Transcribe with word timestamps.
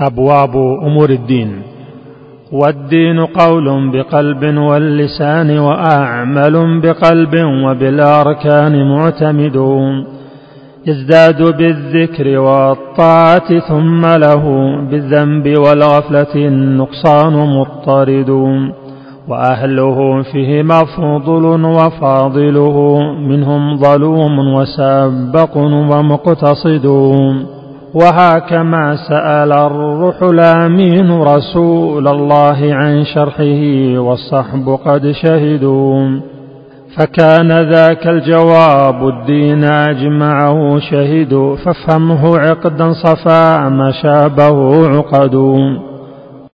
أبواب 0.00 0.56
أمور 0.56 1.10
الدين. 1.10 1.62
والدين 2.52 3.20
قول 3.20 3.90
بقلب 3.92 4.58
واللسان 4.58 5.58
وأعمل 5.58 6.80
بقلب 6.80 7.34
وبالأركان 7.64 8.88
معتمد. 8.88 9.56
يزداد 10.86 11.56
بالذكر 11.56 12.38
والطاعة 12.38 13.58
ثم 13.58 14.00
له 14.06 14.76
بالذنب 14.90 15.58
والغفلة 15.58 16.34
النقصان 16.34 17.32
مضطرد. 17.32 18.30
وأهله 19.28 20.22
فيه 20.22 20.62
مفضل 20.62 21.64
وفاضله 21.64 23.00
منهم 23.28 23.76
ظلوم 23.76 24.38
وسابق 24.54 25.56
ومقتصد. 25.56 26.86
وهكما 27.96 28.96
سأل 29.08 29.52
الروح 29.52 30.22
الأمين 30.22 31.20
رسول 31.20 32.08
الله 32.08 32.74
عن 32.74 33.04
شرحه 33.04 33.62
والصحب 33.98 34.78
قد 34.84 35.12
شهدوا. 35.22 36.20
فكان 36.96 37.52
ذاك 37.72 38.06
الجواب 38.06 39.08
الدين 39.08 39.64
أجمعه 39.64 40.78
شهدوا 40.78 41.56
فافهمه 41.56 42.38
عقدا 42.38 42.92
صفا 42.92 43.68
ما 43.68 43.92
شابه 44.02 44.86
عقد 44.88 45.34